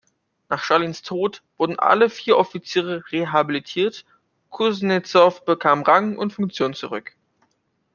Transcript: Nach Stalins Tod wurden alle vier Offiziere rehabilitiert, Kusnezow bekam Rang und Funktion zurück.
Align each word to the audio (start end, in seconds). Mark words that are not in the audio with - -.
Nach 0.49 0.63
Stalins 0.63 1.03
Tod 1.03 1.43
wurden 1.59 1.77
alle 1.77 2.09
vier 2.09 2.35
Offiziere 2.39 3.03
rehabilitiert, 3.11 4.03
Kusnezow 4.49 5.45
bekam 5.45 5.83
Rang 5.83 6.17
und 6.17 6.33
Funktion 6.33 6.73
zurück. 6.73 7.15